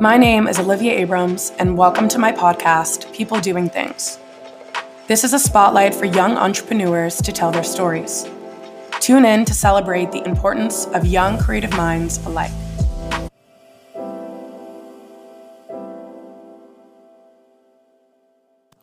[0.00, 4.18] My name is Olivia Abrams, and welcome to my podcast, People Doing Things.
[5.06, 8.28] This is a spotlight for young entrepreneurs to tell their stories.
[8.98, 12.50] Tune in to celebrate the importance of young creative minds alike.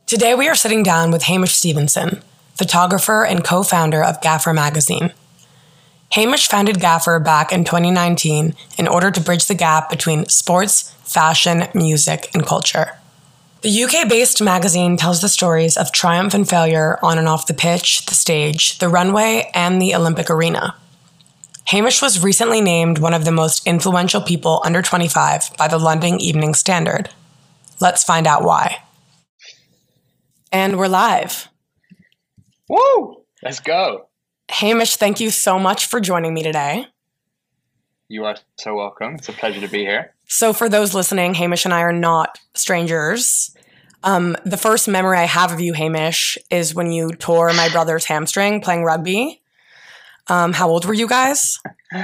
[0.05, 2.21] Today, we are sitting down with Hamish Stephenson,
[2.55, 5.11] photographer and co founder of Gaffer Magazine.
[6.13, 11.67] Hamish founded Gaffer back in 2019 in order to bridge the gap between sports, fashion,
[11.73, 12.97] music, and culture.
[13.61, 17.53] The UK based magazine tells the stories of triumph and failure on and off the
[17.53, 20.75] pitch, the stage, the runway, and the Olympic arena.
[21.67, 26.19] Hamish was recently named one of the most influential people under 25 by the London
[26.19, 27.09] Evening Standard.
[27.79, 28.83] Let's find out why.
[30.51, 31.47] And we're live.
[32.67, 33.23] Woo!
[33.43, 34.09] Let's go.
[34.51, 36.85] Hamish, thank you so much for joining me today.
[38.09, 39.15] You are so welcome.
[39.15, 40.13] It's a pleasure to be here.
[40.27, 43.55] So, for those listening, Hamish and I are not strangers.
[44.03, 48.05] Um, the first memory I have of you, Hamish, is when you tore my brother's
[48.05, 49.41] hamstring playing rugby.
[50.27, 51.59] Um, how old were you guys?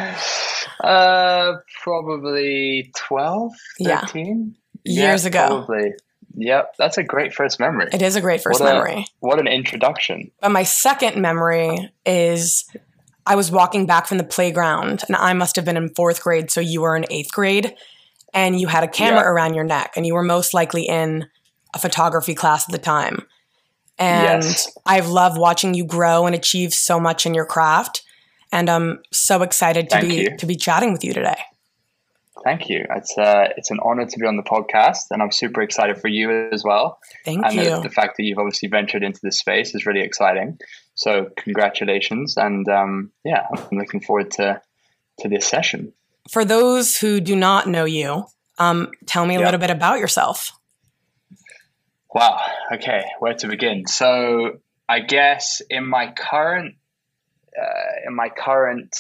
[0.80, 3.52] Uh, probably 12,
[3.84, 4.56] 13?
[4.86, 5.10] Yeah.
[5.10, 5.48] Years yeah, ago.
[5.66, 5.94] Probably.
[6.40, 7.90] Yep, that's a great first memory.
[7.92, 9.06] It is a great first what a, memory.
[9.20, 10.32] What an introduction.
[10.40, 12.64] But my second memory is
[13.26, 16.52] I was walking back from the playground and I must have been in fourth grade,
[16.52, 17.76] so you were in eighth grade,
[18.34, 19.30] and you had a camera Yeah.
[19.30, 21.26] around your neck, and you were most likely in
[21.74, 23.26] a photography class at the time.
[23.98, 24.72] And Yes.
[24.86, 28.04] I've loved watching you grow and achieve so much in your craft.
[28.52, 30.38] And I'm so excited to Thank be you.
[30.38, 31.40] to be chatting with you today.
[32.48, 32.86] Thank you.
[32.96, 36.08] It's uh, it's an honor to be on the podcast, and I'm super excited for
[36.08, 36.98] you as well.
[37.26, 37.66] Thank and you.
[37.66, 40.58] The, the fact that you've obviously ventured into this space is really exciting.
[40.96, 44.62] So congratulations, and um, yeah, I'm looking forward to
[45.20, 45.92] to this session.
[46.32, 48.28] For those who do not know you,
[48.60, 49.46] um, tell me a Yeah.
[49.48, 50.54] little bit about yourself.
[52.14, 52.40] Wow.
[52.72, 53.88] Okay, where to begin?
[53.88, 56.76] So I guess in my current
[57.62, 58.96] uh, in my current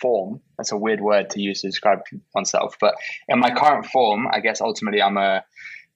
[0.00, 2.00] form, that's a weird word to use to describe
[2.34, 2.94] oneself, but
[3.28, 5.44] in my current form, I guess ultimately I'm a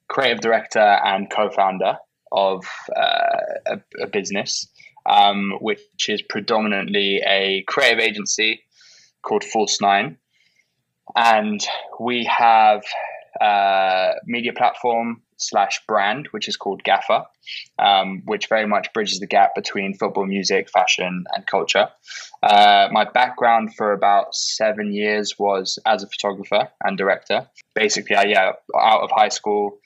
[0.08, 1.96] creative director and co-founder
[2.32, 2.64] of
[2.96, 4.66] uh, a, a business,
[5.08, 8.62] um, which is predominantly a creative agency
[9.22, 10.16] called Force Nine,
[11.14, 11.60] and
[11.98, 12.82] we have
[13.40, 17.24] uh, media platform slash brand, which is called Gaffer,
[17.78, 21.88] um, which very much bridges the gap between football, music, fashion, and culture.
[22.42, 27.48] Uh, my background for about seven years was as a photographer and director.
[27.74, 29.78] Basically, I, yeah, out of high school,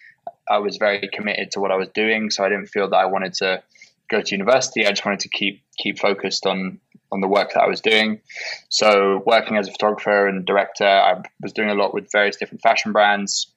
[0.49, 3.07] I was very committed to what I was doing, so I didn't feel that I
[3.07, 3.63] wanted to
[4.11, 4.87] go to university.
[4.87, 6.81] I just wanted to keep keep focused on
[7.15, 8.21] on the work that I was doing.
[8.69, 12.63] So, working as a photographer and director, I was doing a lot with various different
[12.63, 13.54] fashion brands,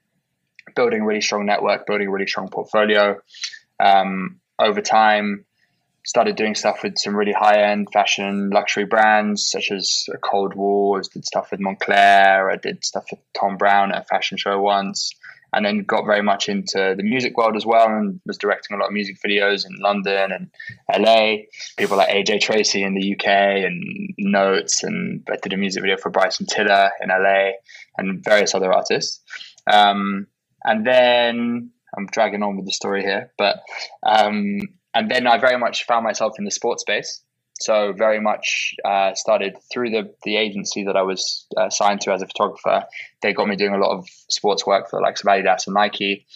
[0.78, 3.20] building a really strong network, building a really strong portfolio.
[3.84, 5.46] Um, over time,
[6.08, 11.00] started doing stuff with some really high end fashion luxury brands such as Cold War.
[11.00, 12.52] I did stuff with Moncler.
[12.52, 15.12] I did stuff with Thom Browne at a fashion show once.
[15.54, 18.80] And then got very much into the music world as well and was directing a
[18.80, 20.50] lot of music videos in London and
[20.94, 21.44] LA.
[21.78, 24.84] People like AJ Tracey in the UK and Notes.
[24.84, 27.52] And I did a music video for Bryson Tiller in LA
[27.98, 29.22] and various other artists.
[29.72, 30.28] Um,
[30.68, 33.62] and then I'm dragging on with the story here, but
[34.06, 34.60] um,
[34.94, 37.22] and then I very much found myself in the sports space.
[37.60, 42.12] So very much uh, started through the the agency that I was uh, signed to
[42.12, 42.86] as a photographer.
[43.22, 46.28] They got me doing a lot of sports work for like Adidas and Nike,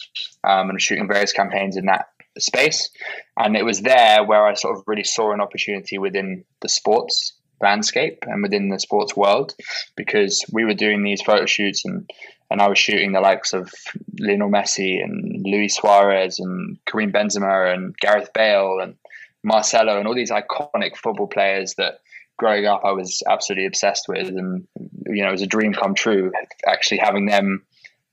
[0.42, 2.06] um, and shooting various campaigns in that
[2.38, 2.90] space.
[3.36, 7.34] And it was there where I sort of really saw an opportunity within the sports
[7.62, 9.54] landscape and within the sports world
[9.96, 12.08] because we were doing these photo shoots and
[12.50, 13.72] and I was shooting the likes of
[14.20, 18.94] Lionel Messi and Luis Suarez and Karim Benzema and Gareth Bale and
[19.42, 22.00] Marcelo and all these iconic football players that
[22.36, 24.28] growing up I was absolutely obsessed with.
[24.28, 24.66] And
[25.06, 26.30] you know it was a dream come true
[26.66, 27.64] actually having them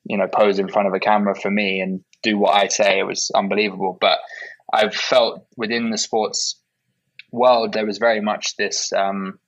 [0.06, 3.00] you know pose in front of a camera for me and do what I say.
[3.00, 3.98] It was unbelievable.
[4.00, 4.20] But
[4.74, 6.60] I've felt within the sports
[7.32, 9.40] world there was very much this um,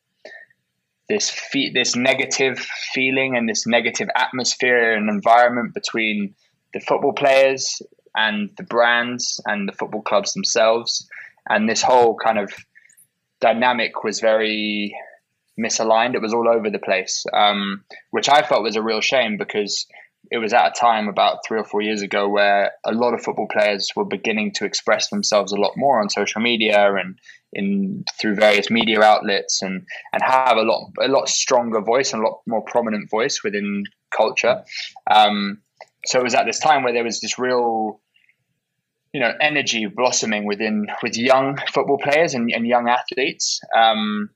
[1.10, 2.58] this fe- this negative
[2.94, 6.34] feeling and this negative atmosphere and environment between
[6.74, 7.82] the football players
[8.16, 11.08] and the brands and the football clubs themselves.
[11.50, 12.54] And this whole kind of
[13.40, 14.96] dynamic was very
[15.60, 16.16] misaligned.
[16.16, 19.86] It was all over the place um, which i felt was a real shame because
[20.32, 23.22] it was at a time about three or four years ago where a lot of
[23.22, 27.20] football players were beginning to express themselves a lot more on social media and
[27.52, 32.24] in through various media outlets and and have a lot a lot stronger voice and
[32.24, 33.84] a lot more prominent voice within
[34.16, 34.64] culture.
[35.10, 35.60] Um,
[36.06, 38.00] so it was at this time where there was this real
[39.12, 44.30] you know energy blossoming within with young football players and, and young athletes um,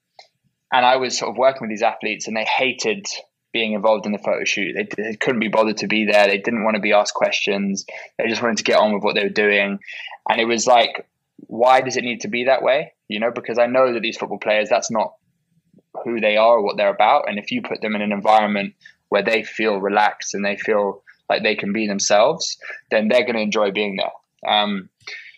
[0.74, 3.08] and i was sort of working with these athletes and they hated
[3.56, 4.76] being involved in the photo shoot.
[4.76, 6.28] They, they couldn't be bothered to be there.
[6.28, 7.86] They didn't want to be asked questions.
[8.18, 9.80] They just wanted to get on with what they were doing.
[10.30, 11.08] And it was like
[11.48, 12.92] why does it need to be that way?
[13.08, 15.14] You know because i know that these football players that's not
[16.04, 17.30] who they are or what they're about.
[17.30, 18.74] And if you put them in an environment
[19.08, 22.58] where they feel relaxed and they feel like they can be themselves
[22.92, 24.54] then they're going to enjoy being there.
[24.54, 24.90] Um,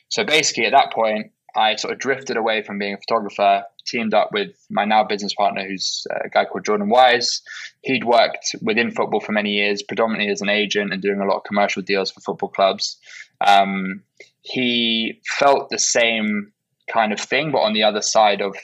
[0.09, 4.13] so basically, at that point, I sort of drifted away from being a photographer, teamed
[4.13, 7.41] up with my now business partner, who's a guy called Jordan Wise.
[7.81, 11.37] He'd worked within football for many years, predominantly as an agent and doing a lot
[11.37, 12.97] of commercial deals for football clubs.
[13.41, 14.03] Um,
[14.41, 16.53] he felt the same
[16.91, 18.55] kind of thing, but on the other side of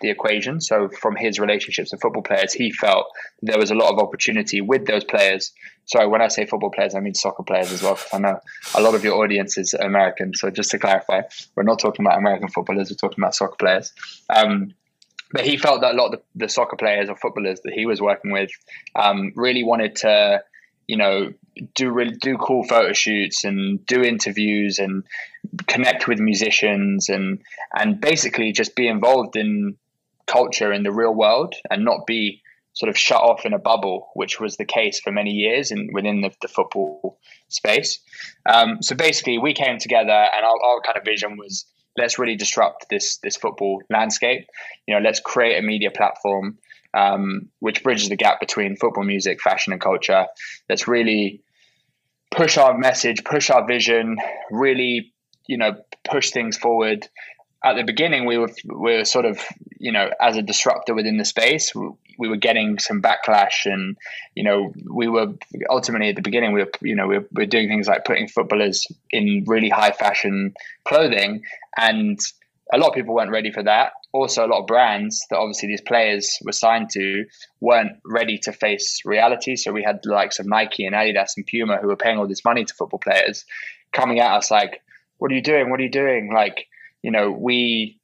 [0.00, 0.60] the equation.
[0.60, 3.06] So, from his relationships with football players, he felt
[3.42, 5.52] there was a lot of opportunity with those players.
[5.86, 8.40] Sorry, when I say football players, I mean soccer players as well, because I know
[8.74, 10.34] a lot of your audience is American.
[10.34, 11.22] So, just to clarify,
[11.54, 13.92] we're not talking about American footballers, we're talking about soccer players.
[14.28, 14.74] Um,
[15.32, 17.84] but he felt that a lot of the, the, soccer players or footballers that he
[17.84, 18.50] was working with
[18.94, 20.42] um, really wanted to,
[20.86, 21.32] you know,
[21.74, 25.04] do really do cool photo shoots and do interviews and
[25.66, 27.40] connect with musicians and
[27.74, 29.76] and basically just be involved in
[30.26, 32.42] culture in the real world and not be
[32.72, 35.88] sort of shut off in a bubble, which was the case for many years in
[35.92, 37.18] within the, the football
[37.48, 38.00] space.
[38.48, 41.64] Um, so basically, we came together, and our, our kind of vision was
[41.96, 44.46] let's really disrupt this this football landscape.
[44.86, 46.58] You know, let's create a media platform
[46.96, 50.26] um, which bridges the gap between football music, fashion, and culture.
[50.68, 51.42] Let's really
[52.30, 54.16] push our message, push our vision,
[54.50, 55.12] really,
[55.46, 57.08] you know, push things forward
[57.70, 59.40] at the beginning we were we were sort of
[59.78, 61.72] you know as a disruptor within the space
[62.18, 63.96] we were getting some backlash and
[64.34, 65.34] you know we were
[65.70, 68.04] ultimately at the beginning we were you know we were, we were doing things like
[68.04, 70.54] putting footballers in really high fashion
[70.86, 71.42] clothing.
[71.76, 72.18] And
[72.72, 73.92] a lot of people weren't ready for that.
[74.12, 77.24] Also a lot of brands that obviously these players were signed to
[77.60, 79.56] weren't ready to face reality.
[79.56, 82.26] So we had the likes of Nike and Adidas and Puma who were paying all
[82.26, 83.44] this money to football players
[83.92, 84.82] coming at us like
[85.18, 85.70] what are you doing?
[85.70, 86.30] What are you doing?
[86.34, 86.66] Like
[87.06, 88.00] you know, we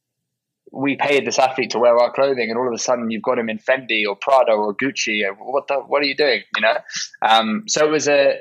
[0.70, 3.36] we paid this athlete to wear our clothing, and all of a sudden you've got
[3.36, 5.24] him in Fendi or Prada or Gucci.
[5.40, 5.74] What the?
[5.80, 6.42] What are you doing?
[6.54, 6.76] You know.
[7.20, 8.38] Um, so it was a.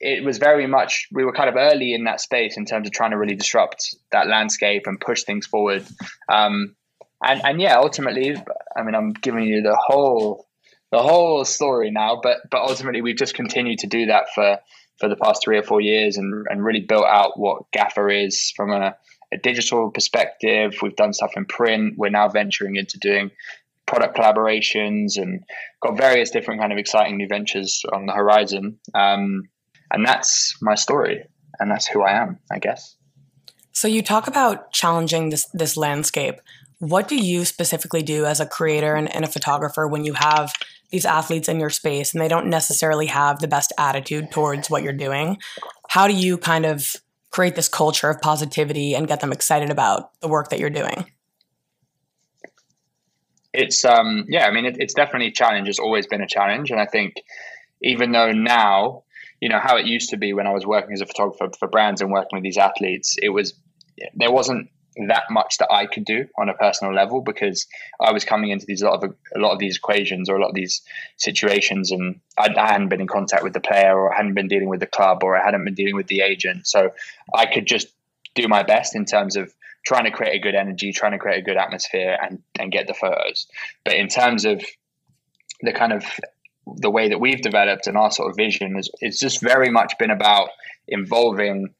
[0.00, 2.92] It was very much we were kind of early in that space in terms of
[2.92, 5.84] trying to really disrupt that landscape and push things forward.
[6.28, 6.76] Um,
[7.20, 8.36] and and yeah, ultimately,
[8.76, 10.46] I mean, I'm giving you the whole
[10.92, 14.58] the whole story now, but but ultimately we've just continued to do that for
[15.00, 18.52] for the past three or four years and and really built out what Gaffer is
[18.54, 18.94] from a
[19.32, 20.76] a digital perspective.
[20.82, 21.94] We've done stuff in print.
[21.96, 23.30] We're now venturing into doing
[23.86, 25.42] product collaborations and
[25.80, 28.78] got various different kind of exciting new ventures on the horizon.
[28.94, 29.44] Um,
[29.90, 31.24] and that's my story,
[31.58, 32.96] and that's who I am, I guess.
[33.72, 36.36] So you talk about challenging this this landscape.
[36.80, 40.52] What do you specifically do as a creator and, and a photographer when you have
[40.90, 44.82] these athletes in your space and they don't necessarily have the best attitude towards what
[44.82, 45.38] you're doing?
[45.88, 46.94] How do you kind of
[47.30, 51.06] create this culture of positivity and get them excited about the work that you're doing?
[53.52, 55.68] It's um yeah, I mean it, it's definitely a challenge.
[55.68, 57.14] It's always been a challenge, and I think
[57.82, 59.04] even though now
[59.40, 61.68] you know how it used to be when I was working as a photographer for
[61.68, 63.54] brands and working with these athletes, it was
[64.14, 64.68] there wasn't
[65.06, 67.66] that much that I could do on a personal level because
[68.00, 70.40] I was coming into these a lot of a lot of these equations or a
[70.40, 70.82] lot of these
[71.16, 74.48] situations, and I, I, hadn't been in contact with the player, or I hadn't been
[74.48, 76.66] dealing with the club, or I hadn't been dealing with the agent.
[76.66, 76.90] So
[77.34, 77.88] I could just
[78.34, 79.54] do my best in terms of
[79.86, 82.88] trying to create a good energy, trying to create a good atmosphere, and and get
[82.88, 83.46] the photos.
[83.84, 84.64] But in terms of
[85.62, 86.04] the kind of
[86.76, 89.96] the way that we've developed and our sort of vision is it's just very much
[89.98, 90.50] been about
[90.86, 91.74] involving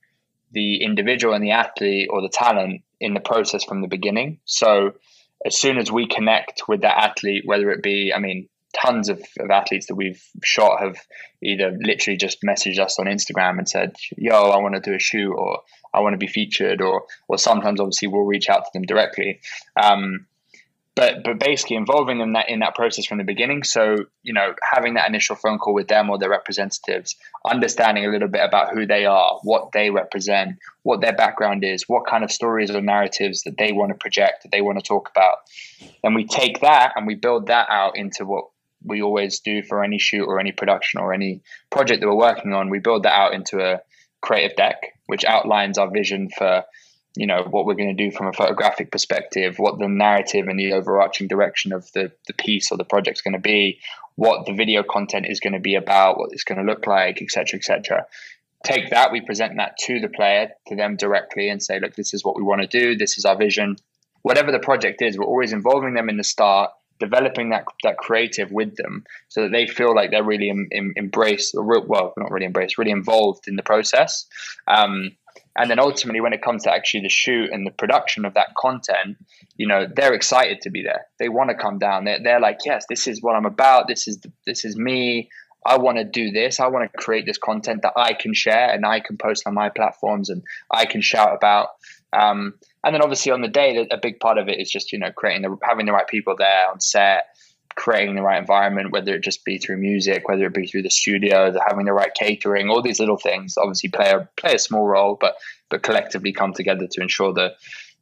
[0.53, 4.41] the individual and the athlete or the talent in the process from the beginning.
[4.45, 4.93] So
[5.45, 9.23] as soon as we connect with that athlete, whether it be, I mean, tons of,
[9.39, 10.97] of athletes that we've shot have
[11.43, 14.99] either literally just messaged us on Instagram and said, yo, I want to do a
[14.99, 15.61] shoot or
[15.95, 19.41] I want to be featured or, or sometimes obviously we'll reach out to them directly.
[19.81, 20.27] Um,
[20.99, 23.63] but but basically involving them that in that process from the beginning.
[23.63, 27.15] So you know, having that initial phone call with them or their representatives,
[27.49, 31.85] understanding a little bit about who they are, what they represent, what their background is,
[31.89, 34.83] what kind of stories or narratives that they want to project, that they want to
[34.83, 35.37] talk about,
[36.03, 38.47] and we take that and we build that out into what
[38.85, 42.53] we always do for any shoot or any production or any project that we're working
[42.53, 42.71] on.
[42.71, 43.83] We build that out into a
[44.21, 46.65] creative deck, which outlines our vision for
[47.19, 50.59] you know what we're going to do from a photographic perspective what the narrative and
[50.59, 53.79] the overarching direction of the, the piece or the project is going to be
[54.17, 57.21] what the video content is going to be about what it's going to look like
[57.21, 58.07] etc etc
[58.65, 62.15] take that we present that to the player to them directly and say look this
[62.15, 62.97] is what we want to do.
[62.97, 63.77] This is our vision.
[64.23, 68.51] Whatever the project is we're always involving them in the start developing that that creative
[68.51, 72.13] with them so that they feel like they're really em, em, embraced or real, well
[72.17, 74.27] not really embraced really involved in the process.
[74.67, 75.13] Um,
[75.59, 78.55] and then ultimately when it comes to actually the shoot and the production of that
[78.57, 79.17] content
[79.57, 81.07] you know they're excited to be there.
[81.19, 82.05] They want to come down.
[82.05, 83.89] They're, they're like yes this is what i'm about.
[83.89, 85.29] This is this is me.
[85.67, 86.61] I want to do this.
[86.61, 89.55] I want to create this content that i can share and i can post on
[89.55, 91.69] my platforms and i can shout about.
[92.13, 94.99] Um, and then obviously on the day, a big part of it is just you
[94.99, 97.25] know creating the having the right people there on set,
[97.77, 100.91] creating the right environment, whether it just be through music, whether it be through the
[100.91, 104.87] studio, having the right catering, all these little things obviously play a play a small
[104.87, 105.37] role, but
[105.71, 107.53] but collectively come together to ensure that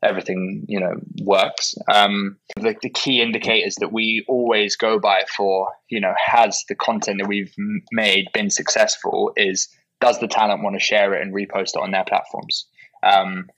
[0.02, 1.74] everything you know works.
[1.92, 6.74] Um, the, the key indicators that we always go by for you know has the
[6.74, 7.54] content that we've
[7.92, 9.68] made been successful is
[10.00, 12.66] does the talent want to share it and repost it on their platforms.
[13.02, 13.48] Um,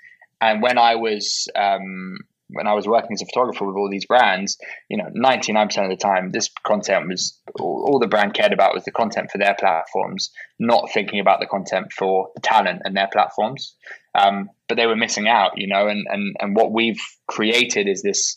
[0.40, 2.18] and when I was um,
[2.50, 5.68] when I was working as a photographer with all these brands, you know, ninety nine
[5.68, 8.90] percent of the time, this content was all, all, the brand cared about was the
[8.90, 13.74] content for their platforms, not thinking about the content for the talent and their platforms.
[14.14, 18.02] Um, but they were missing out, you know, and and and what we've created is
[18.02, 18.36] this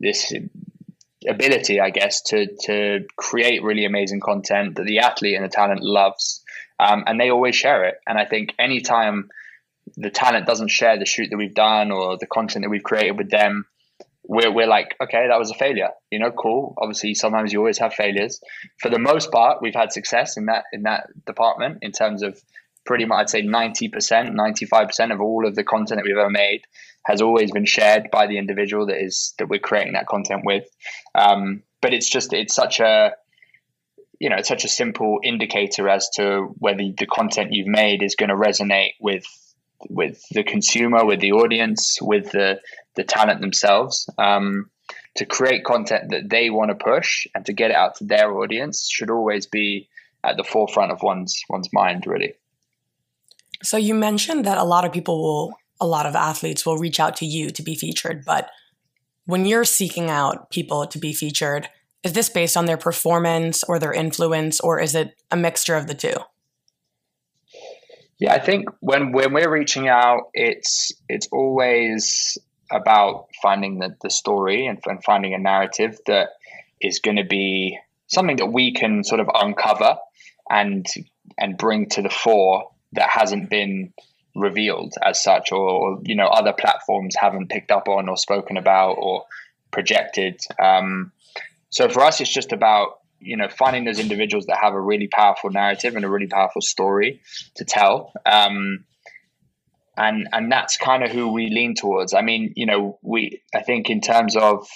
[0.00, 0.32] this
[1.28, 5.82] ability, I guess, to to create really amazing content that the athlete and the talent
[5.82, 6.42] loves,
[6.80, 7.96] um, and they always share it.
[8.06, 9.30] And I think anytime
[9.96, 13.16] the talent doesn't share the shoot that we've done or the content that we've created
[13.16, 13.66] with them,
[14.28, 15.90] we're, we're like, okay, that was a failure.
[16.10, 16.74] You know, cool.
[16.78, 18.40] Obviously, sometimes you always have failures.
[18.80, 22.40] For the most part, we've had success in that in that department in terms of
[22.84, 26.04] pretty much, I'd say ninety percent, ninety five percent of all of the content that
[26.04, 26.62] we've ever made
[27.04, 30.64] has always been shared by the individual that is that we're creating that content with.
[31.14, 33.12] Um, but it's just it's such a
[34.18, 38.16] you know it's such a simple indicator as to whether the content you've made is
[38.16, 39.24] going to resonate with
[39.88, 42.60] with the consumer, with the audience, with the
[42.94, 44.08] the talent themselves.
[44.18, 44.70] Um,
[45.16, 48.30] to create content that they want to push and to get it out to their
[48.38, 49.88] audience should always be
[50.22, 52.34] at the forefront of one's one's mind, really.
[53.62, 57.00] So you mentioned that a lot of people will, a lot of athletes will reach
[57.00, 58.50] out to you to be featured, but
[59.24, 61.68] when you're seeking out people to be featured,
[62.02, 65.88] is this based on their performance or their influence, or is it a mixture of
[65.88, 66.14] the two?
[68.18, 72.38] Yeah, I think when when we're reaching out, it's it's always
[72.70, 76.30] about finding the, the story and, and finding a narrative that
[76.80, 79.98] is going to be something that we can sort of uncover
[80.48, 80.86] and
[81.38, 83.92] and bring to the fore that hasn't been
[84.34, 88.56] revealed as such or, or you know other platforms haven't picked up on or spoken
[88.56, 89.24] about or
[89.70, 90.40] projected.
[90.62, 91.12] Um,
[91.68, 95.08] so for us it's just about you know finding those individuals that have a really
[95.08, 97.20] powerful narrative and a really powerful story
[97.56, 98.12] to tell.
[98.24, 98.84] Um,
[99.96, 102.14] and and that's kind of who we lean towards.
[102.14, 104.68] I mean you know we i think in terms of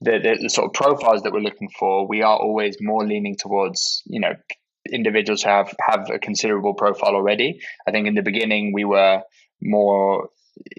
[0.00, 3.36] the, the, the sort of profiles that we're looking for we are always more leaning
[3.36, 4.32] towards you know
[4.90, 7.60] individuals who have have a considerable profile already.
[7.86, 9.22] I think in the beginning we were
[9.60, 10.30] more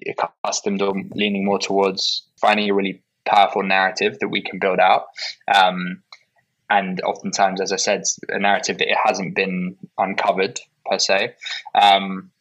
[0.07, 5.05] accustomed or leaning more towards finding a really powerful narrative that we can build out.
[5.53, 6.03] Um,
[6.69, 11.35] and oftentimes, as I said, a narrative that it hasn't been uncovered per se.
[11.79, 12.31] Um,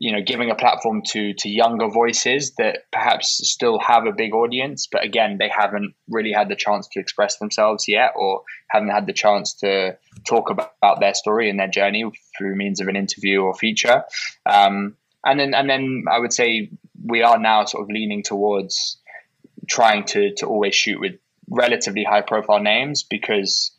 [0.00, 4.32] you know, giving a platform to to younger voices that perhaps still have a big
[4.32, 8.90] audience, but again, they haven't really had the chance to express themselves yet, or haven't
[8.90, 12.04] had the chance to talk about, about their story and their journey
[12.36, 14.04] through means of an interview or feature.
[14.46, 16.70] Um, and then, and then, I would say
[17.04, 18.98] we are now sort of leaning towards
[19.68, 21.16] trying to to always shoot with
[21.50, 23.72] relatively high profile names because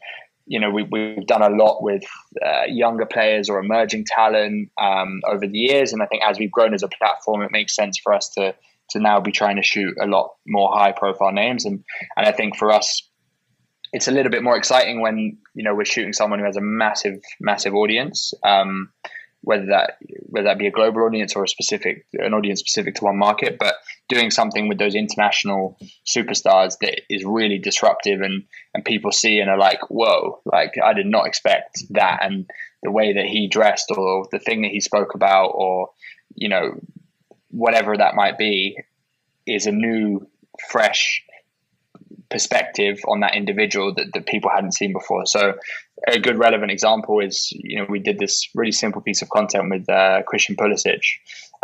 [0.45, 2.03] you know we, we've done a lot with
[2.45, 5.93] uh, younger players or emerging talent um, over the years.
[5.93, 8.55] And i think as we've grown as a platform it makes sense for us to
[8.91, 11.65] to now be trying to shoot a lot more high profile names.
[11.65, 11.83] And
[12.17, 13.09] and i think for us
[13.91, 16.61] it's a little bit more exciting when you know we're shooting someone who has a
[16.61, 18.33] massive massive audience.
[18.43, 18.91] Um,
[19.41, 23.05] whether that whether that be a global audience or a specific an audience specific to
[23.05, 23.75] one market but
[24.10, 28.43] doing something with those international superstars that is really disruptive and
[28.74, 32.50] and people see and are like whoa like i did not expect that and
[32.84, 35.89] the way that he dressed or the thing that he spoke about or
[36.36, 36.79] you know
[37.51, 38.77] whatever that might be
[39.46, 40.27] is a new
[40.69, 41.24] fresh
[42.29, 45.25] perspective on that individual that, that people hadn't seen before.
[45.25, 45.53] So
[46.08, 49.70] a good relevant example is you know we did this really simple piece of content
[49.70, 51.01] with uh, Christian Pulisic,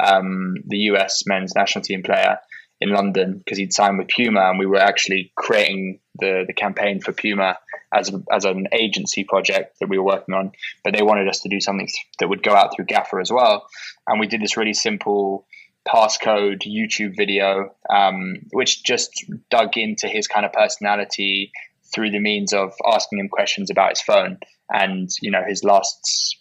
[0.04, 2.38] um, the US men's national team player
[2.82, 7.00] in London because he'd signed with Puma, and we were actually creating the the campaign
[7.00, 7.58] for Puma
[7.94, 10.52] as as an agency project that we were working on.
[10.84, 11.88] But they wanted us to do something
[12.20, 13.68] that would go out through Gaffer as well,
[14.08, 15.46] and we did this really simple
[15.88, 21.52] passcode YouTube video, um, which just dug into his kind of personality
[21.96, 24.38] through the means of asking him questions about his phone
[24.70, 26.38] and you know his last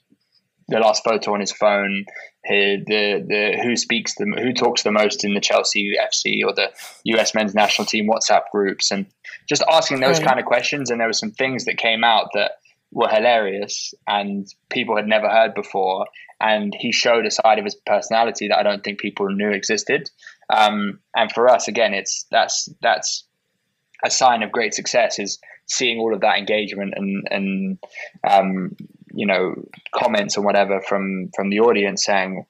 [0.69, 2.05] the last photo on his phone
[2.49, 6.71] the the who speaks the who talks the most in the Chelsea FC or the
[7.17, 9.07] US men's national team WhatsApp groups and
[9.49, 10.29] just asking those right.
[10.29, 10.91] kind of questions.
[10.91, 12.53] And there were some things that came out that
[12.93, 16.07] were hilarious and people had never heard before.
[16.41, 20.11] And he showed a side of his personality that I don't think people knew existed.
[20.55, 23.25] Um, and for us again it's that's that's
[24.05, 27.79] a sign of great success is seeing all of that engagement and and
[28.29, 28.77] um,
[29.13, 29.55] you know
[29.95, 32.45] comments and whatever from from the audience saying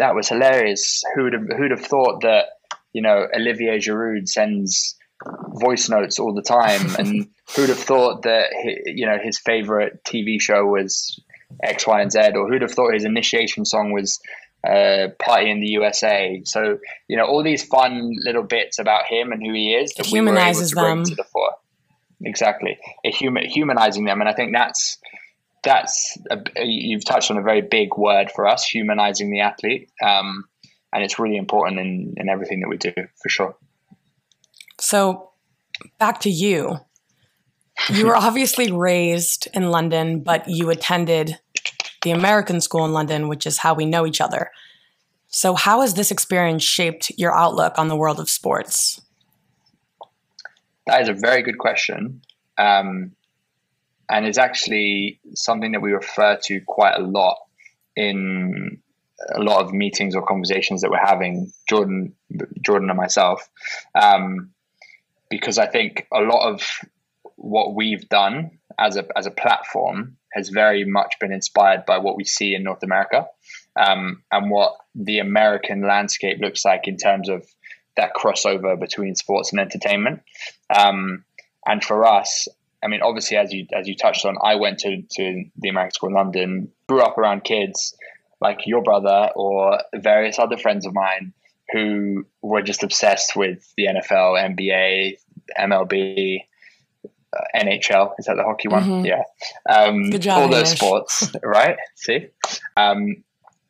[0.00, 1.02] that was hilarious.
[1.14, 2.46] Who'd have who'd have thought that
[2.92, 4.96] you know Olivier Giroud sends
[5.60, 8.46] voice notes all the time, and who'd have thought that
[8.86, 11.20] you know his favorite TV show was
[11.62, 14.18] X, Y, and Z, or who'd have thought his initiation song was
[14.66, 16.42] uh, Party in the USA.
[16.44, 20.06] So you know all these fun little bits about him and who he is that
[20.06, 21.04] it humanizes we them.
[21.04, 21.54] to the fore.
[22.22, 24.98] Exactly, it human, humanizing them, and I think that's
[25.62, 30.44] that's a, you've touched on a very big word for us, humanizing the athlete, um,
[30.92, 33.56] and it's really important in in everything that we do for sure.
[34.78, 35.30] So,
[35.98, 36.78] back to you.
[37.88, 41.38] You were obviously raised in London, but you attended
[42.02, 44.50] the American school in London, which is how we know each other.
[45.28, 49.00] So, how has this experience shaped your outlook on the world of sports?
[50.86, 52.22] That is a very good question.
[52.58, 53.12] Um,
[54.08, 57.36] and it's actually something that we refer to quite a lot
[57.94, 58.80] in
[59.34, 62.14] a lot of meetings or conversations that we're having, Jordan,
[62.64, 63.48] Jordan and myself,
[63.94, 64.50] um,
[65.28, 66.66] because I think a lot of
[67.36, 72.16] what we've done as a as a platform has very much been inspired by what
[72.16, 73.26] we see in North America
[73.76, 77.46] um, and what the American landscape looks like in terms of
[77.96, 80.22] that crossover between sports and entertainment.
[80.74, 81.24] Um,
[81.66, 82.48] and for us,
[82.82, 85.92] I mean, obviously, as you as you touched on, I went to to the American
[85.92, 87.94] School in London, grew up around kids
[88.40, 91.34] like your brother or various other friends of mine
[91.72, 95.18] who were just obsessed with the NFL, NBA,
[95.58, 96.38] MLB,
[97.36, 98.12] uh, NHL.
[98.18, 98.82] Is that the hockey one?
[98.82, 99.06] Mm-hmm.
[99.06, 99.22] Yeah.
[99.68, 101.76] Um, Good job, all those sports, right?
[101.96, 102.28] See,
[102.76, 103.22] um,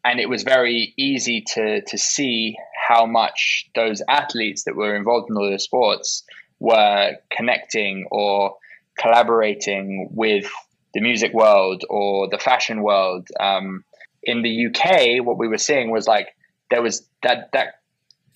[0.04, 2.56] and it was very easy to to see
[2.88, 6.24] how much those athletes that were involved in all those sports
[6.58, 8.56] were connecting or
[8.98, 10.50] collaborating with
[10.94, 13.28] the music world or the fashion world.
[13.38, 13.84] Um,
[14.22, 16.28] in the UK, what we were seeing was like
[16.70, 17.80] there was that that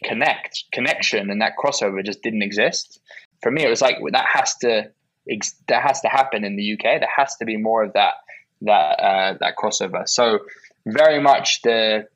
[0.02, 3.00] connect connection and that crossover just didn't exist.
[3.42, 4.90] For me, it was like that has to
[5.68, 7.00] that has to happen in the UK.
[7.00, 8.14] There has to be more of that
[8.62, 10.08] that uh, that crossover.
[10.08, 10.40] So
[10.86, 12.06] very much the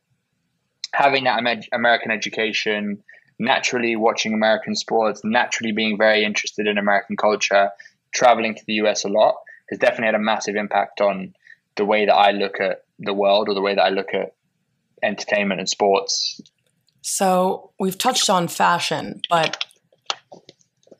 [0.92, 1.42] having that
[1.72, 3.02] American education,
[3.38, 7.70] naturally watching American sports, naturally being very interested in American culture,
[8.12, 9.34] traveling to the US a lot
[9.70, 11.34] has definitely had a massive impact on
[11.76, 14.34] the way that I look at the world or the way that I look at
[15.02, 16.40] entertainment and sports.
[17.02, 19.64] So we've touched on fashion, but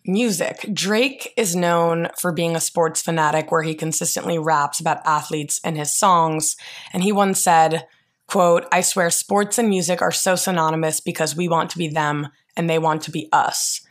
[0.09, 0.68] music.
[0.73, 5.77] Drake is known for being a sports fanatic where he consistently raps about athletes in
[5.77, 6.57] his songs.
[6.92, 7.87] And he once said,
[8.27, 12.29] quote, I swear sports and music are so synonymous because we want to be them
[12.57, 13.83] and they want to be us.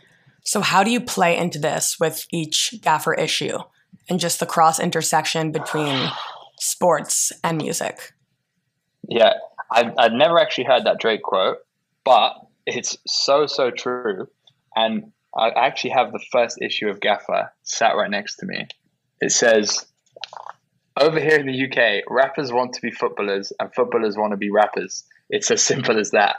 [0.43, 3.59] So, how do you play into this with each Gaffer issue
[4.09, 6.09] and just the cross intersection between
[6.59, 8.13] sports and music?
[9.07, 9.33] Yeah,
[9.71, 11.57] I've, I've never actually heard that Drake quote,
[12.03, 12.33] but
[12.65, 14.27] it's so, so true.
[14.75, 18.67] And I actually have the first issue of Gaffer sat right next to me.
[19.21, 19.85] It says,
[20.99, 24.49] over here in the UK, rappers want to be footballers and footballers want to be
[24.49, 25.03] rappers.
[25.29, 26.37] It's as simple as that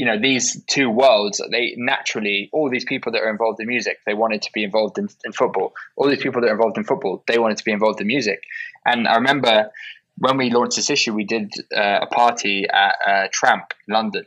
[0.00, 3.98] you know these two worlds they naturally all these people that are involved in music
[4.06, 6.84] they wanted to be involved in, in football all these people that are involved in
[6.84, 8.42] football they wanted to be involved in music
[8.86, 9.70] and i remember
[10.18, 14.24] when we launched this issue we did uh, a party at uh, tramp london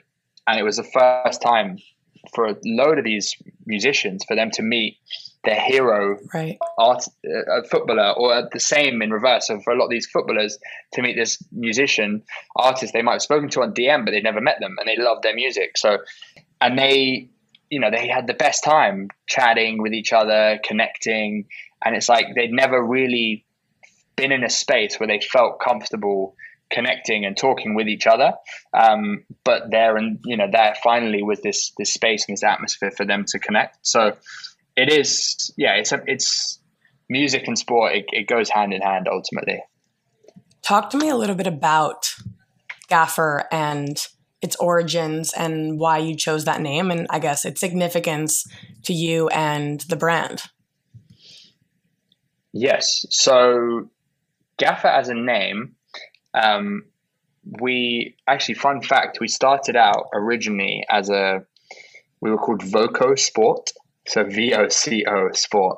[0.48, 1.78] and it was the first time
[2.34, 4.98] for a load of these musicians for them to meet
[5.44, 6.58] their hero right.
[6.78, 10.58] art uh, footballer or the same in reverse so for a lot of these footballers
[10.94, 12.24] to meet this musician
[12.56, 15.02] artist they might have spoken to on dm but they'd never met them and they
[15.02, 15.98] loved their music so
[16.62, 17.28] and they
[17.70, 21.46] you know they had the best time chatting with each other connecting
[21.84, 23.46] and it's like they'd never really
[24.16, 26.36] been in a space where they felt comfortable
[26.74, 28.34] connecting and talking with each other.
[28.74, 32.92] Um, but there and you know there finally was this this space and this atmosphere
[32.92, 33.86] for them to connect.
[33.86, 34.18] So
[34.76, 36.60] it is yeah it's a, it's
[37.10, 39.62] music and sport it, it goes hand in hand ultimately.
[40.62, 42.14] Talk to me a little bit about
[42.88, 43.98] Gaffer and
[44.42, 48.46] its origins and why you chose that name and I guess its significance
[48.84, 50.44] to you and the brand.
[52.52, 53.06] Yes.
[53.10, 53.90] So
[54.58, 55.76] Gaffer as a name,
[56.34, 56.86] um,
[57.43, 61.46] we actually, fun fact, we started out originally as a,
[62.22, 63.72] we were called Voco Sport.
[64.06, 65.78] So V O C O Sport.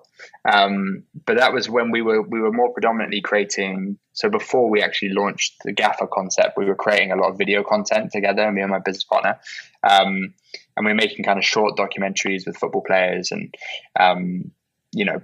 [0.51, 3.99] Um, but that was when we were we were more predominantly creating.
[4.13, 7.61] So before we actually launched the Gaffer concept, we were creating a lot of video
[7.61, 9.39] content together, me and my business partner,
[9.83, 10.33] um,
[10.75, 13.53] and we are making kind of short documentaries with football players, and
[13.99, 14.49] um,
[14.91, 15.21] you know,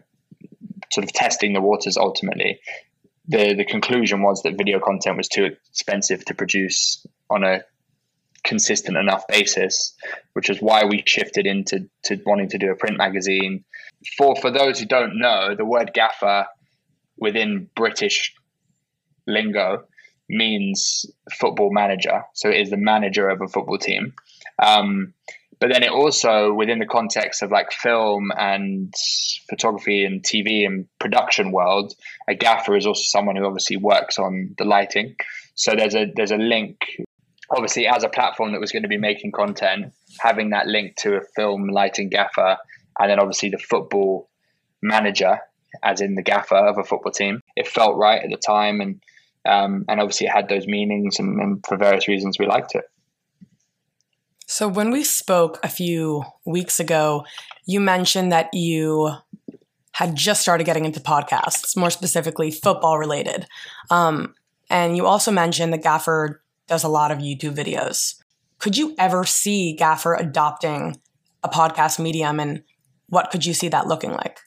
[0.92, 1.98] sort of testing the waters.
[1.98, 2.60] Ultimately,
[3.32, 7.62] the the conclusion was that video content was too expensive to produce on a
[8.44, 9.94] consistent enough basis,
[10.34, 13.64] which is why we shifted into to wanting to do a print magazine.
[14.18, 16.48] For for those who don't know, the word gaffer
[17.18, 18.34] within British
[19.28, 19.86] lingo
[20.28, 22.24] means football manager.
[22.34, 24.14] So it is the manager of a football team.
[24.62, 25.14] Um,
[25.62, 28.92] but then it also, within the context of like film and
[29.48, 31.94] photography and TV and production world,
[32.28, 35.16] a gaffer is also someone who obviously works on the lighting.
[35.54, 36.80] So there's a there's a link
[37.52, 41.16] obviously as a platform that was going to be making content, having that link to
[41.18, 42.58] a film lighting gaffer,
[42.98, 44.30] and then obviously the football
[44.82, 45.42] manager,
[45.84, 49.04] as in the gaffer of a football team, it felt right at the time, and
[49.46, 52.86] um, and obviously it had those meanings, and, and for various reasons we liked it.
[54.52, 57.24] So when we spoke a few weeks ago,
[57.66, 59.12] you mentioned that you
[59.94, 63.48] had just started getting into podcasts, more specifically football related.
[63.90, 64.36] Um,
[64.70, 68.16] and you also mentioned that Gaffer does a lot of YouTube videos.
[68.60, 71.00] Could you ever see Gaffer adopting
[71.44, 72.62] a podcast medium and
[73.08, 74.42] what could you see that looking like?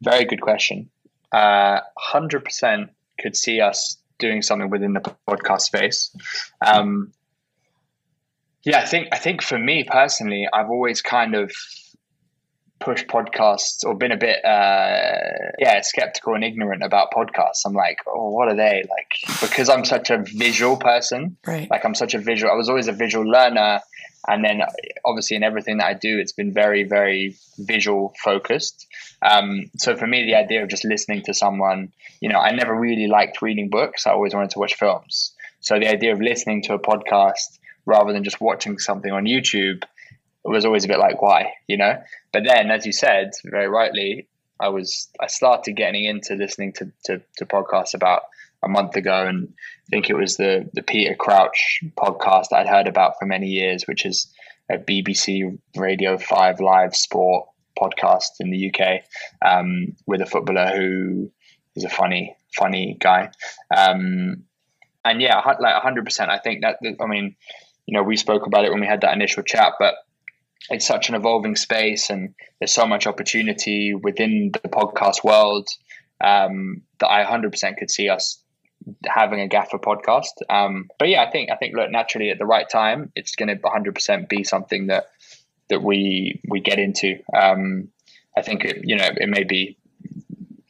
[0.00, 0.90] Very good question.
[1.32, 1.80] Uh,
[2.14, 2.88] 100%
[3.20, 6.14] could see us doing something within the podcast space.
[6.64, 7.12] Um,
[8.64, 11.52] yeah, I think I think for me personally, I've always kind of
[12.80, 15.18] push podcasts or been a bit uh
[15.58, 17.62] yeah skeptical and ignorant about podcasts.
[17.66, 18.84] I'm like oh what are they?
[18.88, 21.36] Like because i'm such a visual person.
[21.46, 21.68] Right.
[21.70, 23.80] Like i'm such a visual i was always a visual learner.
[24.28, 24.62] And then
[25.04, 28.86] obviously in everything that i do it's been very very visual focused.
[29.22, 32.74] Um so for me the idea of just listening to someone you know i never
[32.74, 34.06] really liked reading books.
[34.06, 35.34] I always wanted to watch films.
[35.60, 39.82] So the idea of listening to a podcast rather than just watching something on youtube
[40.44, 41.94] it was always a bit like why you know?
[42.32, 44.28] But then as you said very rightly
[44.60, 48.22] i was i started getting into listening to, to, to podcasts about
[48.62, 52.88] a month ago and i think it was the the peter crouch podcast i'd heard
[52.88, 54.32] about for many years which is
[54.70, 57.48] a bbc radio 5 live sport
[57.80, 59.02] podcast in the uk
[59.48, 61.30] um, with a footballer who
[61.76, 63.30] is a funny funny guy.
[63.74, 64.44] Um,
[65.04, 67.36] and yeah like 100% i think that i mean
[67.88, 69.94] you know we spoke about it when we had that initial chat but
[70.68, 75.66] it's such an evolving space and there's so much opportunity within the podcast world
[76.20, 78.42] um, that I 100% could see us
[79.06, 80.42] having a gaffer podcast.
[80.50, 83.48] Um, but yeah, I think I think look naturally at the right time, it's going
[83.48, 85.06] to 100% be something that
[85.70, 87.18] that we we get into.
[87.34, 87.88] Um,
[88.36, 89.78] I think it, you know it may be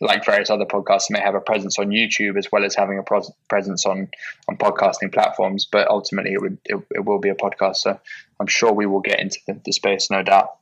[0.00, 3.02] like various other podcasts may have a presence on YouTube as well as having a
[3.48, 4.08] presence on
[4.48, 5.66] on podcasting platforms.
[5.70, 7.76] But ultimately, it would it, it will be a podcast.
[7.76, 7.98] So
[8.38, 10.56] I'm sure we will get into the, the space, no doubt.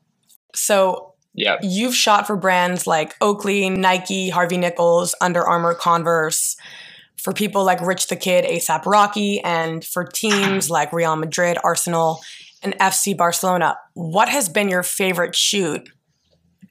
[0.54, 6.56] So yeah, you've shot for brands like Oakley, Nike, Harvey Nichols, Under Armour, Converse.
[7.22, 12.20] For people like Rich the Kid, ASAP Rocky, and for teams like Real Madrid, Arsenal,
[12.62, 15.88] and FC Barcelona, what has been your favorite shoot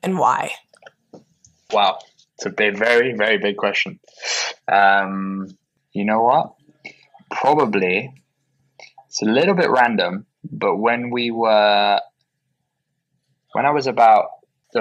[0.03, 0.51] and why?
[1.71, 1.99] Wow.
[2.35, 3.99] It's a big, very, very big question.
[4.71, 5.47] Um,
[5.93, 6.53] you know what?
[7.31, 8.13] Probably
[9.07, 11.99] it's a little bit random, but when we were,
[13.53, 14.27] when I was about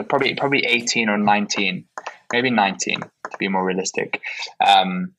[0.08, 1.86] probably probably eighteen or nineteen,
[2.32, 4.20] maybe nineteen to be more realistic.
[4.64, 5.14] Um,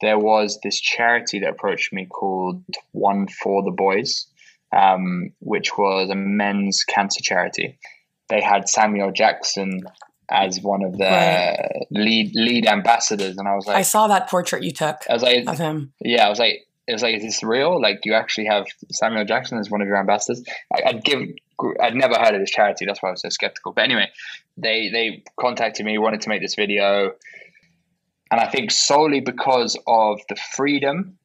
[0.00, 4.26] there was this charity that approached me called One for the Boys,
[4.74, 7.78] um, which was a men's cancer charity.
[8.30, 9.82] They had Samuel Jackson
[10.30, 11.86] as one of the right.
[11.90, 14.98] lead lead ambassadors, and I was like, I saw that portrait you took.
[15.08, 15.92] I was like, of him.
[16.00, 17.80] Yeah, I was like, it was like, is this real?
[17.80, 20.42] Like, you actually have Samuel Jackson as one of your ambassadors?
[20.74, 21.20] I, would give,
[21.80, 22.84] I'd never heard of this charity.
[22.86, 23.72] That's why I was so skeptical.
[23.72, 24.08] But anyway,
[24.56, 27.12] they they contacted me, wanted to make this video.
[28.30, 31.18] and I think solely because of the freedom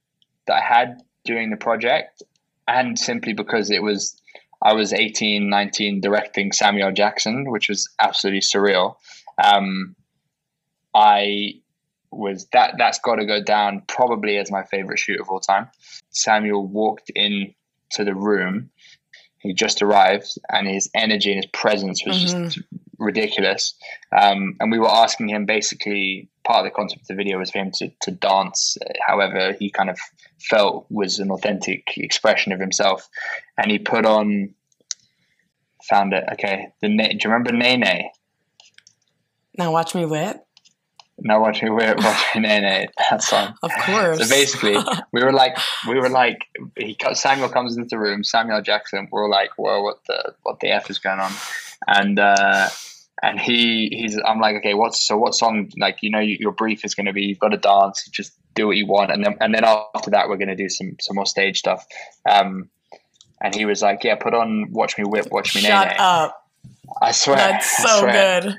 [0.48, 2.24] that I had doing the project,
[2.68, 4.20] and simply because it was
[4.66, 8.96] I was 18, 19 directing Samuel Jackson, which was absolutely surreal.
[9.42, 9.96] Um,
[10.96, 11.62] I
[12.10, 15.70] was that that's got to go down probably as my favorite shoot of all time.
[16.10, 17.54] Samuel walked in
[17.92, 18.72] to the room.
[19.38, 22.46] He just arrived, and his energy and his presence was mm-hmm.
[22.46, 22.60] just
[23.00, 23.74] ridiculous.
[24.18, 27.52] Um, and we were asking him basically part of the concept of the video was
[27.52, 30.00] for him to, to dance, however he kind of
[30.40, 33.10] felt was an authentic expression of himself.
[33.58, 34.54] And he put on,
[35.90, 36.24] found it.
[36.34, 38.12] Okay, the do you remember Nae Nae?
[39.58, 40.42] Now watch me whip.
[41.18, 42.88] Now watch me whip, watch me Nae Nae.
[43.10, 43.56] That song.
[43.64, 44.20] Of course.
[44.20, 44.76] So basically,
[45.14, 46.40] we were like, we were like,
[46.78, 48.24] he Samuel comes into the room.
[48.24, 49.08] Samuel Jackson.
[49.12, 51.32] We're like, whoa, what the what the f is going on?
[51.88, 52.70] And uh,
[53.22, 56.86] and he he's I'm like okay what's so what song like you know your brief
[56.86, 59.12] is going to be you've got to dance just do what you want.
[59.12, 61.86] And then and then after that we're going to do some some more stage stuff.
[62.30, 62.70] Um
[63.42, 66.04] and he was like yeah put on watch me whip watch me shut Nae Nae.
[66.04, 66.48] up.
[67.02, 68.56] I swear that's so good.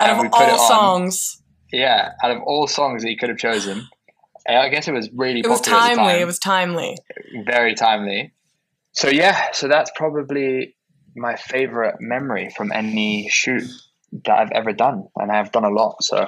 [0.00, 1.42] Out and of all songs.
[1.72, 3.88] Yeah out of all songs that he could have chosen.
[4.46, 6.96] I guess it was really it was timely it was timely.
[7.44, 8.32] Very timely.
[8.92, 10.73] So yeah so that's probably
[11.16, 13.64] my favorite memory from any shoot
[14.24, 16.02] that I've ever done, and I've done a lot.
[16.02, 16.26] So,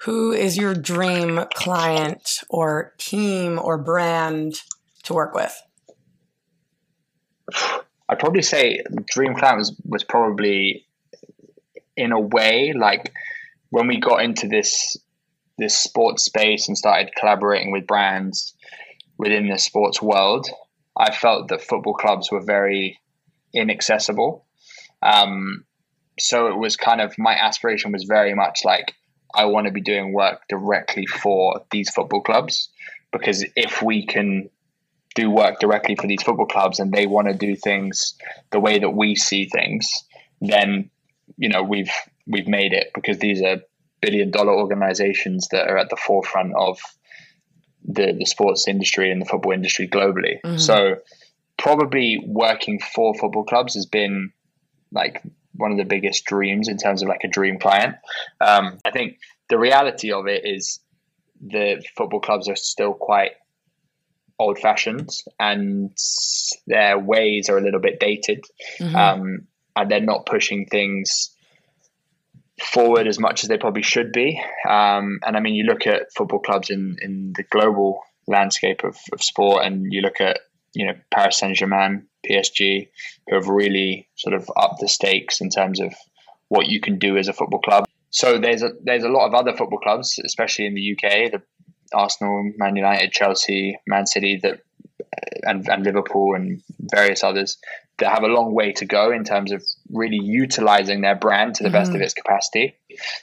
[0.00, 4.60] who is your dream client or team or brand
[5.04, 5.62] to work with?
[8.08, 8.82] I'd probably say
[9.12, 10.86] dream client was, was probably
[11.96, 13.12] in a way like
[13.70, 14.96] when we got into this
[15.58, 18.54] this sports space and started collaborating with brands
[19.16, 20.46] within the sports world,
[20.96, 22.98] I felt that football clubs were very
[23.56, 24.44] inaccessible.
[25.02, 25.64] Um,
[26.18, 28.94] so it was kind of my aspiration was very much like
[29.34, 32.68] I want to be doing work directly for these football clubs
[33.12, 34.48] because if we can
[35.14, 38.14] do work directly for these football clubs and they want to do things
[38.50, 40.04] the way that we see things,
[40.40, 40.90] then
[41.36, 41.92] you know we've
[42.26, 43.60] we've made it because these are
[44.00, 46.78] billion dollar organizations that are at the forefront of
[47.84, 50.40] the the sports industry and the football industry globally.
[50.44, 50.58] Mm-hmm.
[50.58, 50.96] So
[51.58, 54.32] probably working for football clubs has been
[54.92, 55.22] like
[55.54, 57.96] one of the biggest dreams in terms of like a dream client.
[58.40, 60.80] Um, I think the reality of it is
[61.40, 63.32] the football clubs are still quite
[64.38, 65.96] old fashioned and
[66.66, 68.44] their ways are a little bit dated
[68.78, 68.94] mm-hmm.
[68.94, 71.30] um, and they're not pushing things
[72.60, 74.42] forward as much as they probably should be.
[74.68, 78.96] Um, and I mean, you look at football clubs in, in the global landscape of,
[79.12, 80.40] of sport and you look at
[80.76, 82.88] you know Paris Saint Germain, PSG,
[83.26, 85.94] who have really sort of upped the stakes in terms of
[86.48, 87.86] what you can do as a football club.
[88.10, 91.42] So there's a there's a lot of other football clubs, especially in the UK, the
[91.92, 94.60] Arsenal, Man United, Chelsea, Man City, that
[95.44, 97.58] and, and Liverpool and various others
[97.98, 101.62] that have a long way to go in terms of really utilizing their brand to
[101.62, 101.78] the mm-hmm.
[101.78, 102.76] best of its capacity.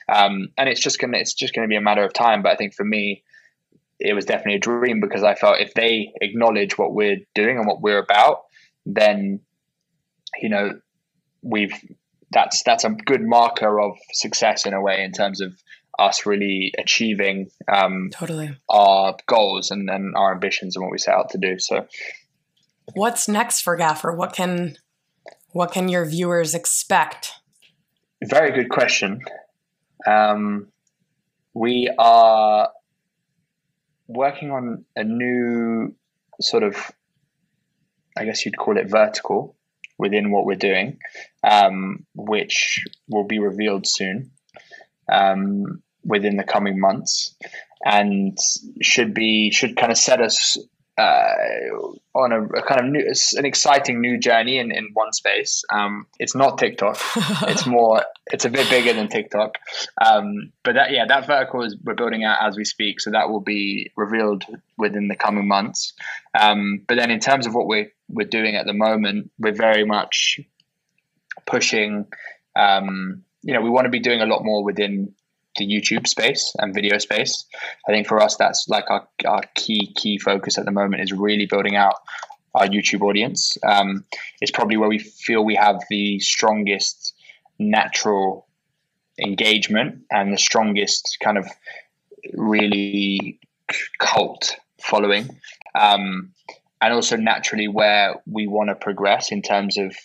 [0.10, 2.42] Um, and it's just gonna it's just gonna be a matter of time.
[2.42, 3.24] But I think for me,
[4.00, 7.68] it was definitely a dream because I felt if they acknowledge what we're doing and
[7.68, 8.42] what we're about,
[8.86, 9.40] then
[10.42, 10.80] you know
[11.42, 11.74] we've
[12.32, 15.54] that's that's a good marker of success in a way in terms of
[16.00, 21.14] us really achieving um, totally our goals and, and our ambitions and what we set
[21.14, 21.60] out to do.
[21.60, 21.86] So,
[22.94, 24.12] what's next for Gaffer?
[24.12, 24.78] What can
[25.52, 27.34] what can your viewers expect?
[28.24, 29.22] Very good question.
[30.08, 30.68] Um,
[31.54, 32.70] we are
[34.14, 35.96] working on a new
[36.40, 36.92] sort of,
[38.18, 39.56] I guess you'd call it vertical
[39.98, 41.00] within what we're doing,
[41.44, 44.32] um, which will be revealed soon
[45.12, 47.36] um, within the coming months,
[47.86, 48.38] and
[48.82, 50.58] should be should kind of set us
[50.98, 51.34] uh,
[52.14, 55.64] on a, a, kind of new, an exciting new journey in, in one space.
[55.72, 57.00] Um, it's not TikTok.
[57.48, 58.04] it's more.
[58.32, 59.56] It's a bit bigger than TikTok.
[60.04, 63.02] Um, but that yeah, that vertical is we're building out as we speak.
[63.02, 64.44] So that will be revealed
[64.78, 65.94] within the coming months.
[66.40, 69.86] Um, but then in terms of what we're we're doing at the moment, we're very
[69.86, 70.40] much
[71.48, 72.06] pushing.
[72.56, 75.16] Um, you know, we want to be doing a lot more within
[75.58, 77.46] the YouTube space and video space.
[77.88, 81.12] I think for us, that's like our, our key, key focus at the moment is
[81.12, 81.96] really building out
[82.56, 83.58] our YouTube audience.
[83.68, 84.06] Um,
[84.42, 87.14] it's probably where we feel we have the strongest
[87.60, 88.48] natural
[89.20, 91.48] engagement and the strongest kind of
[92.34, 93.40] really
[94.00, 95.30] cult following.
[95.76, 96.34] Um,
[96.82, 99.96] and also naturally where we want to progress in terms of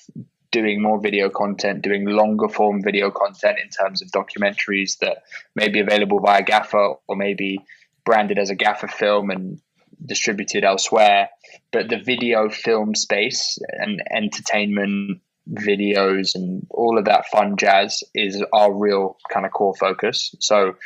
[0.51, 5.23] doing more video content, doing longer form video content in terms of documentaries that
[5.55, 7.59] may be available via Gaffer or maybe
[8.05, 9.61] branded as a Gaffer film and
[10.05, 11.29] distributed elsewhere.
[11.73, 18.43] But the video film space and entertainment videos and all of that fun jazz is
[18.53, 20.35] our real kind of core focus.
[20.41, 20.77] So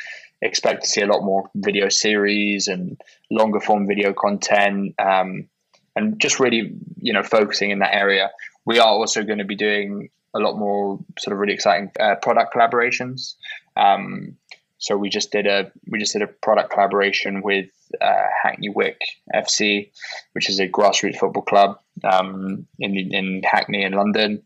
[0.41, 2.99] expect to see a lot more video series and
[3.31, 5.47] longer form video content um,
[5.95, 8.29] and just really you know focusing in that area
[8.65, 12.15] we are also going to be doing a lot more sort of really exciting uh,
[12.15, 13.35] product collaborations.
[13.77, 14.37] Um,
[14.77, 17.69] so we just did a we just did a product collaboration with
[18.01, 18.99] uh, Hackney Wick
[19.33, 19.91] FC,
[20.33, 24.43] which is a grassroots football club um, in in Hackney in London,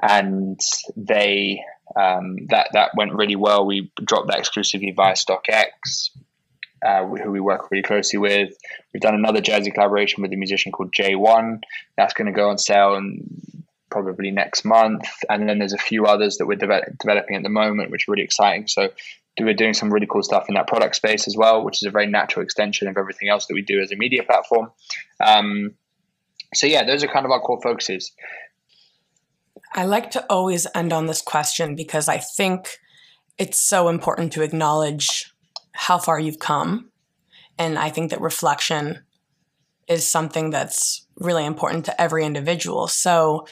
[0.00, 0.60] and
[0.96, 1.64] they
[1.96, 3.66] um, that that went really well.
[3.66, 6.10] We dropped that exclusively via StockX,
[6.84, 8.54] uh, who we work really closely with.
[8.92, 11.60] We've done another jersey collaboration with a musician called J1.
[11.96, 13.00] That's going to go on sale
[13.90, 15.06] probably next month.
[15.30, 18.12] And then there's a few others that we're de- developing at the moment, which are
[18.12, 18.66] really exciting.
[18.66, 18.90] So
[19.40, 21.90] we're doing some really cool stuff in that product space as well, which is a
[21.90, 24.70] very natural extension of everything else that we do as a media platform.
[25.24, 25.74] Um,
[26.54, 28.12] so yeah, those are kind of our core focuses.
[29.74, 32.78] I like to always end on this question because I think
[33.38, 35.32] it's so important to acknowledge
[35.76, 36.90] how far you've come.
[37.58, 39.04] And I think that reflection
[39.88, 42.88] is something that's really important to every individual.
[42.88, 43.46] So,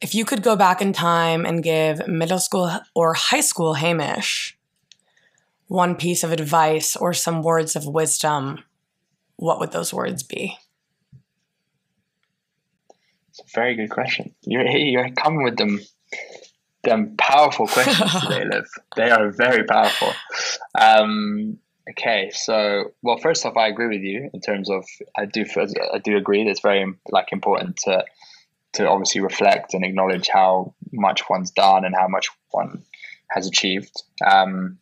[0.00, 4.58] if you could go back in time and give middle school or high school Hamish
[5.68, 8.64] one piece of advice or some words of wisdom,
[9.36, 10.58] what would those words be?
[13.30, 14.34] It's a very good question.
[14.42, 15.80] You're you're coming with them
[16.84, 18.66] them powerful questions today, Liv.
[18.96, 20.12] They are very powerful.
[20.78, 21.58] Um,
[21.90, 24.84] okay, so well, first off, I agree with you in terms of
[25.16, 25.44] I do
[25.92, 28.04] I do agree that it's very like important to
[28.74, 32.82] to obviously reflect and acknowledge how much one's done and how much one
[33.28, 34.02] has achieved.
[34.26, 34.78] Um,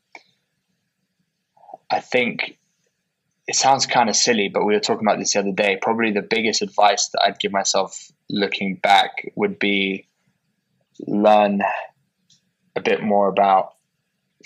[1.91, 2.57] I think
[3.49, 5.77] it sounds kind of silly, but we were talking about this the other day.
[5.83, 10.07] Probably the biggest advice that I'd give myself looking back would be
[11.07, 11.63] learn
[12.77, 13.75] a bit more about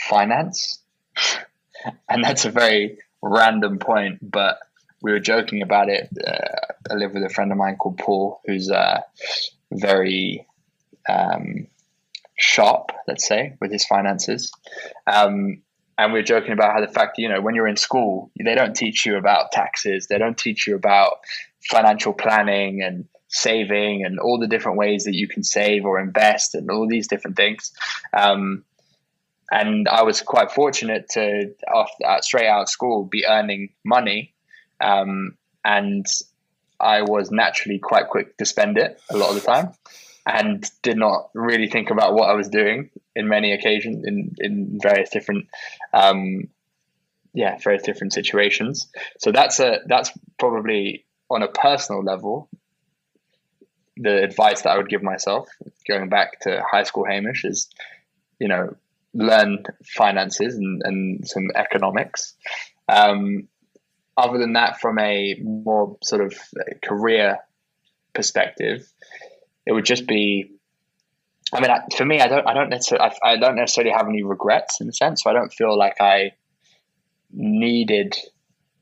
[0.00, 0.80] finance.
[2.08, 4.58] and that's a very random point, but
[5.02, 6.08] we were joking about it.
[6.26, 9.00] Uh, I live with a friend of mine called Paul, who's uh,
[9.72, 10.46] very
[11.08, 11.66] um,
[12.37, 14.52] sharp, let's say, with his finances.
[15.06, 15.62] Um,
[15.98, 18.54] and we are joking about how the fact you know when you're in school they
[18.54, 21.18] don't teach you about taxes they don't teach you about
[21.70, 26.54] financial planning and saving and all the different ways that you can save or invest
[26.54, 27.72] and all these different things.
[28.12, 28.64] Um,
[29.50, 34.32] and i was quite fortunate to uh, straight out of school be earning money
[34.80, 36.06] um, and
[36.80, 39.70] i was naturally quite quick to spend it a lot of the time
[40.26, 44.78] and did not really think about what I was doing in many occasions in, in
[44.80, 45.48] various different
[45.92, 46.48] um,
[47.34, 48.88] yeah various different situations.
[49.18, 52.48] So that's a that's probably on a personal level
[53.96, 55.48] the advice that I would give myself
[55.88, 57.68] going back to high school Hamish is
[58.38, 58.76] you know
[59.12, 62.35] learn finances and, and some economics
[62.88, 63.48] um,
[64.16, 66.35] other than that from a more sort of
[66.83, 67.38] career
[68.12, 68.88] perspective
[69.66, 70.50] it would just be.
[71.52, 74.80] I mean, for me, I don't, I don't necessarily, I, don't necessarily have any regrets
[74.80, 75.22] in the sense.
[75.22, 76.33] So I don't feel like I
[77.30, 78.16] needed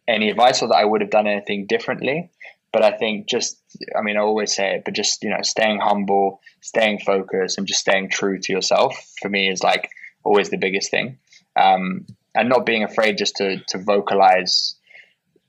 [0.08, 2.30] any advice or that I would have done anything differently.
[2.72, 3.60] But I think just,
[3.96, 7.66] I mean, I always say it, but just you know, staying humble, staying focused, and
[7.66, 9.90] just staying true to yourself for me is like
[10.24, 11.18] always the biggest thing.
[11.54, 14.76] Um, and not being afraid just to to vocalize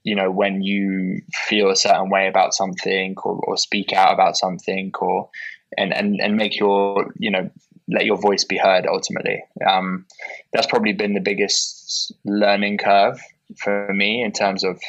[0.04, 4.38] you know when you feel a certain way about something or, or speak out about
[4.38, 5.30] something or
[5.78, 7.50] and, and and make your you know
[7.88, 10.06] let your voice be heard ultimately um,
[10.52, 13.20] that's probably been the biggest learning curve
[13.58, 14.80] for me in terms of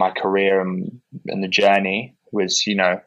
[0.00, 3.00] my career and, and the journey was you know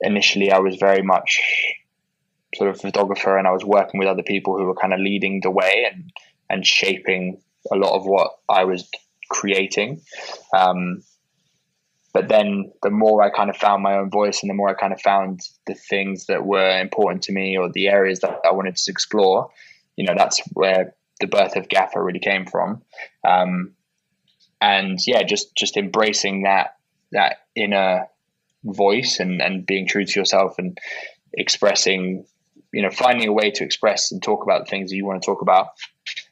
[0.00, 1.40] initially i was very much
[2.54, 5.40] sort of photographer and i was working with other people who were kind of leading
[5.42, 6.10] the way and
[6.50, 7.40] and shaping
[7.72, 8.88] a lot of what i was
[9.28, 10.02] creating.
[10.56, 11.02] Um,
[12.12, 14.74] but then the more I kind of found my own voice and the more I
[14.74, 18.52] kind of found the things that were important to me or the areas that I
[18.52, 19.50] wanted to explore,
[19.96, 22.82] you know, that's where the birth of Gaffer really came from.
[23.26, 23.74] Um,
[24.60, 26.76] and yeah, just just embracing that
[27.12, 28.06] that inner
[28.64, 30.78] voice and and being true to yourself and
[31.32, 32.24] expressing,
[32.72, 35.22] you know, finding a way to express and talk about the things that you want
[35.22, 35.68] to talk about.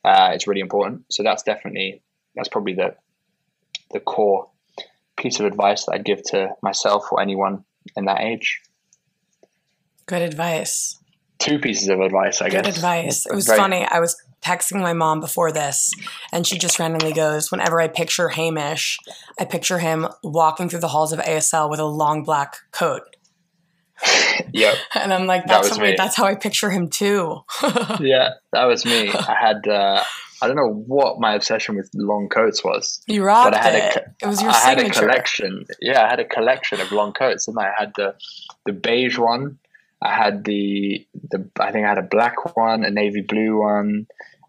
[0.05, 1.05] Uh, it's really important.
[1.11, 2.03] So that's definitely
[2.35, 2.97] that's probably the
[3.93, 4.49] the core
[5.17, 7.65] piece of advice that I'd give to myself or anyone
[7.97, 8.61] in that age.
[10.07, 10.99] Good advice.
[11.39, 12.65] Two pieces of advice, I Good guess.
[12.67, 13.27] Good advice.
[13.27, 13.87] It was Very- funny.
[13.89, 15.91] I was texting my mom before this,
[16.33, 18.99] and she just randomly goes, Whenever I picture Hamish,
[19.39, 23.03] I picture him walking through the halls of ASL with a long black coat.
[24.53, 24.75] Yep.
[24.95, 25.95] And I'm like, That That's, me.
[25.97, 27.41] that's how I picture him too.
[28.01, 29.11] yeah, that was me.
[29.11, 30.03] I had uh,
[30.43, 33.01] I don't know what my obsession with long coats was.
[33.07, 33.95] you rocked But I had a it.
[33.95, 35.01] co- it was your I had a signature.
[35.01, 35.67] collection.
[35.81, 38.15] Yeah, I had a collection of long coats, and I had the
[38.67, 39.59] the beige one.
[40.03, 44.07] I had the the I think I had a black one, a navy blue one.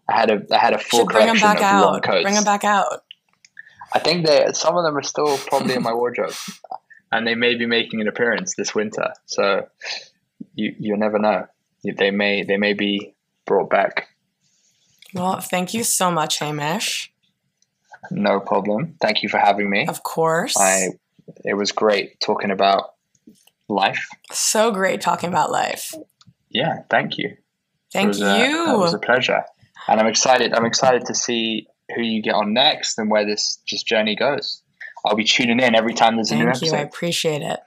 [0.08, 2.02] I had a I had a full Should bring them collection back of long out.
[2.02, 2.22] coats.
[2.22, 3.02] Bring them back out.
[3.94, 6.34] I think they some of them are still probably in my wardrobe,
[7.12, 9.12] and they may be making an appearance this winter.
[9.26, 9.68] So
[10.54, 11.46] you you never know.
[11.84, 13.14] They may they may be
[13.46, 14.08] brought back.
[15.14, 17.12] Well, thank you so much, Hamish.
[18.10, 18.96] No problem.
[19.00, 19.86] Thank you for having me.
[19.86, 20.56] Of course.
[20.58, 20.88] I
[21.44, 22.94] it was great talking about
[23.68, 24.06] life.
[24.30, 25.94] so great talking about life.
[26.50, 27.28] Yeah, thank you.
[27.30, 27.38] It
[27.92, 28.74] Thank uh, you.
[28.74, 29.44] it was a pleasure,
[29.88, 30.52] and I'm excited.
[30.54, 34.62] I'm excited to see who you get on next and where this just journey goes.
[35.04, 36.60] I'll be tuning in every time there's a new episode.
[36.60, 36.78] Thank you.
[36.78, 37.60] I appreciate it.